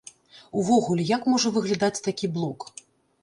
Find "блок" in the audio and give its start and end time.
2.39-2.67